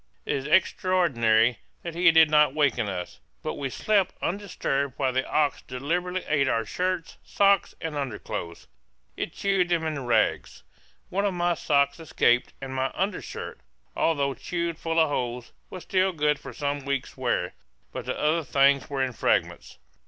It 0.25 0.35
is 0.35 0.47
extraordinary 0.47 1.59
that 1.83 1.93
he 1.93 2.09
did 2.09 2.27
not 2.31 2.55
waken 2.55 2.89
us; 2.89 3.19
but 3.43 3.53
we 3.53 3.69
slept 3.69 4.15
undisturbed 4.19 4.95
while 4.97 5.13
the 5.13 5.29
ox 5.29 5.61
deliberately 5.61 6.23
ate 6.27 6.47
our 6.47 6.65
shirts, 6.65 7.17
socks, 7.23 7.75
and 7.79 7.95
underclothes! 7.95 8.65
It 9.15 9.31
chewed 9.31 9.69
them 9.69 9.85
into 9.85 10.01
rags. 10.01 10.63
One 11.09 11.23
of 11.23 11.35
my 11.35 11.53
socks 11.53 11.99
escaped, 11.99 12.51
and 12.59 12.73
my 12.73 12.89
undershirt, 12.95 13.59
although 13.95 14.33
chewed 14.33 14.79
full 14.79 14.99
of 14.99 15.09
holes, 15.09 15.51
was 15.69 15.83
still 15.83 16.13
good 16.13 16.39
for 16.39 16.51
some 16.51 16.83
weeks' 16.83 17.15
wear; 17.15 17.53
but 17.91 18.05
the 18.05 18.19
other 18.19 18.43
things 18.43 18.89
were 18.89 19.03
in 19.03 19.13
fragments. 19.13 19.77